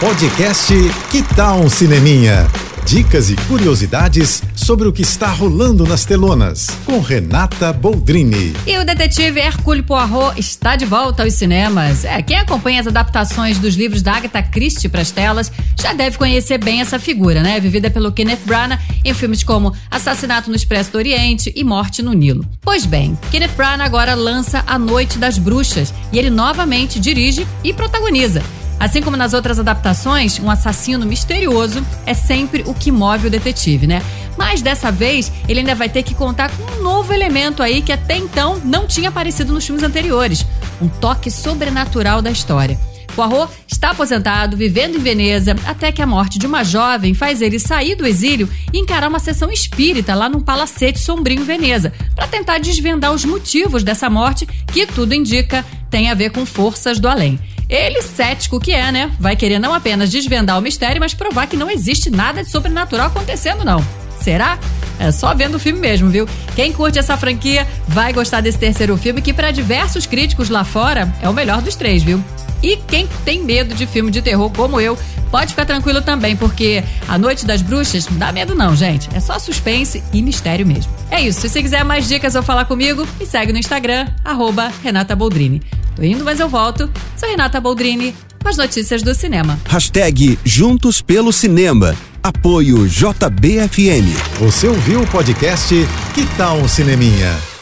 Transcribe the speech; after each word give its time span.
Podcast 0.00 0.72
Que 1.10 1.22
Tal 1.34 1.60
um 1.60 1.68
Cineminha? 1.68 2.46
Dicas 2.88 3.28
e 3.28 3.36
curiosidades 3.46 4.42
sobre 4.54 4.88
o 4.88 4.92
que 4.92 5.02
está 5.02 5.26
rolando 5.26 5.86
nas 5.86 6.06
telonas, 6.06 6.68
com 6.86 7.00
Renata 7.00 7.70
Boldrini. 7.70 8.54
E 8.66 8.78
o 8.78 8.84
detetive 8.84 9.40
Hercule 9.40 9.82
Poirot 9.82 10.40
está 10.40 10.74
de 10.74 10.86
volta 10.86 11.22
aos 11.22 11.34
cinemas. 11.34 12.06
É, 12.06 12.22
quem 12.22 12.38
acompanha 12.38 12.80
as 12.80 12.86
adaptações 12.86 13.58
dos 13.58 13.74
livros 13.74 14.00
da 14.00 14.14
Agatha 14.14 14.42
Christie 14.42 14.88
para 14.88 15.02
as 15.02 15.10
telas 15.10 15.52
já 15.78 15.92
deve 15.92 16.16
conhecer 16.16 16.56
bem 16.56 16.80
essa 16.80 16.98
figura, 16.98 17.42
né? 17.42 17.60
Vivida 17.60 17.90
pelo 17.90 18.10
Kenneth 18.10 18.40
Branagh 18.46 18.80
em 19.04 19.12
filmes 19.12 19.42
como 19.42 19.74
Assassinato 19.90 20.48
no 20.48 20.56
Expresso 20.56 20.92
do 20.92 20.98
Oriente 20.98 21.52
e 21.54 21.62
Morte 21.62 22.02
no 22.02 22.14
Nilo. 22.14 22.42
Pois 22.62 22.86
bem, 22.86 23.18
Kenneth 23.30 23.54
Branagh 23.54 23.84
agora 23.84 24.14
lança 24.14 24.64
A 24.66 24.78
Noite 24.78 25.18
das 25.18 25.36
Bruxas 25.36 25.92
e 26.10 26.18
ele 26.18 26.30
novamente 26.30 26.98
dirige 26.98 27.46
e 27.62 27.74
protagoniza. 27.74 28.42
Assim 28.80 29.02
como 29.02 29.16
nas 29.16 29.34
outras 29.34 29.58
adaptações, 29.58 30.38
um 30.38 30.50
assassino 30.50 31.04
misterioso 31.04 31.84
é 32.06 32.14
sempre 32.14 32.62
o 32.66 32.72
que 32.72 32.92
move 32.92 33.26
o 33.26 33.30
detetive, 33.30 33.86
né? 33.86 34.02
Mas 34.36 34.62
dessa 34.62 34.92
vez, 34.92 35.32
ele 35.48 35.60
ainda 35.60 35.74
vai 35.74 35.88
ter 35.88 36.04
que 36.04 36.14
contar 36.14 36.50
com 36.50 36.62
um 36.62 36.82
novo 36.82 37.12
elemento 37.12 37.62
aí 37.62 37.82
que 37.82 37.92
até 37.92 38.16
então 38.16 38.60
não 38.64 38.86
tinha 38.86 39.08
aparecido 39.08 39.52
nos 39.52 39.66
filmes 39.66 39.82
anteriores: 39.82 40.46
um 40.80 40.88
toque 40.88 41.30
sobrenatural 41.30 42.22
da 42.22 42.30
história. 42.30 42.78
Poirot 43.16 43.52
está 43.66 43.90
aposentado, 43.90 44.56
vivendo 44.56 44.94
em 44.94 45.00
Veneza, 45.00 45.56
até 45.66 45.90
que 45.90 46.00
a 46.00 46.06
morte 46.06 46.38
de 46.38 46.46
uma 46.46 46.62
jovem 46.62 47.14
faz 47.14 47.42
ele 47.42 47.58
sair 47.58 47.96
do 47.96 48.06
exílio 48.06 48.48
e 48.72 48.78
encarar 48.78 49.08
uma 49.08 49.18
sessão 49.18 49.50
espírita 49.50 50.14
lá 50.14 50.28
num 50.28 50.40
palacete 50.40 51.00
sombrio 51.00 51.40
em 51.40 51.44
Veneza, 51.44 51.92
para 52.14 52.28
tentar 52.28 52.58
desvendar 52.58 53.12
os 53.12 53.24
motivos 53.24 53.82
dessa 53.82 54.08
morte, 54.08 54.46
que 54.72 54.86
tudo 54.86 55.14
indica 55.14 55.64
tem 55.90 56.08
a 56.10 56.14
ver 56.14 56.30
com 56.30 56.46
forças 56.46 57.00
do 57.00 57.08
além. 57.08 57.40
Ele, 57.68 58.00
cético 58.00 58.58
que 58.58 58.72
é, 58.72 58.90
né? 58.90 59.10
Vai 59.20 59.36
querer 59.36 59.58
não 59.58 59.74
apenas 59.74 60.10
desvendar 60.10 60.58
o 60.58 60.62
mistério, 60.62 61.00
mas 61.00 61.12
provar 61.12 61.46
que 61.46 61.56
não 61.56 61.70
existe 61.70 62.08
nada 62.08 62.42
de 62.42 62.50
sobrenatural 62.50 63.08
acontecendo, 63.08 63.64
não. 63.64 63.84
Será? 64.20 64.58
É 64.98 65.12
só 65.12 65.34
vendo 65.34 65.56
o 65.56 65.58
filme 65.60 65.78
mesmo, 65.78 66.08
viu? 66.10 66.26
Quem 66.56 66.72
curte 66.72 66.98
essa 66.98 67.16
franquia 67.16 67.66
vai 67.86 68.12
gostar 68.12 68.40
desse 68.40 68.58
terceiro 68.58 68.96
filme, 68.96 69.22
que 69.22 69.32
para 69.32 69.50
diversos 69.50 70.06
críticos 70.06 70.48
lá 70.48 70.64
fora 70.64 71.12
é 71.22 71.28
o 71.28 71.32
melhor 71.34 71.60
dos 71.60 71.76
três, 71.76 72.02
viu? 72.02 72.22
E 72.62 72.76
quem 72.76 73.06
tem 73.24 73.42
medo 73.44 73.74
de 73.74 73.86
filme 73.86 74.10
de 74.10 74.20
terror 74.20 74.50
como 74.50 74.80
eu, 74.80 74.98
pode 75.30 75.52
ficar 75.52 75.64
tranquilo 75.64 76.02
também, 76.02 76.34
porque 76.34 76.82
A 77.06 77.16
Noite 77.16 77.46
das 77.46 77.62
Bruxas 77.62 78.08
não 78.08 78.18
dá 78.18 78.32
medo 78.32 78.54
não, 78.54 78.74
gente. 78.74 79.08
É 79.14 79.20
só 79.20 79.38
suspense 79.38 80.02
e 80.12 80.20
mistério 80.22 80.66
mesmo. 80.66 80.92
É 81.10 81.20
isso. 81.20 81.40
Se 81.40 81.48
você 81.48 81.62
quiser 81.62 81.84
mais 81.84 82.08
dicas 82.08 82.34
ou 82.34 82.42
falar 82.42 82.64
comigo, 82.64 83.06
me 83.20 83.26
segue 83.26 83.52
no 83.52 83.58
Instagram, 83.58 84.08
arroba 84.24 84.72
Renata 84.82 85.14
Boldrini. 85.14 85.62
Tô 85.98 86.04
indo, 86.04 86.24
mas 86.24 86.38
eu 86.38 86.48
volto. 86.48 86.88
Sou 87.16 87.28
Renata 87.28 87.60
Boldrini 87.60 88.14
com 88.40 88.48
as 88.48 88.56
notícias 88.56 89.02
do 89.02 89.12
cinema. 89.12 89.58
Hashtag 89.66 90.38
Juntos 90.44 91.02
pelo 91.02 91.32
Cinema. 91.32 91.92
Apoio 92.22 92.86
JBFM. 92.86 94.06
Você 94.38 94.68
ouviu 94.68 95.02
o 95.02 95.06
podcast 95.08 95.74
Que 96.14 96.24
Tal 96.36 96.58
um 96.58 96.68
Cineminha? 96.68 97.57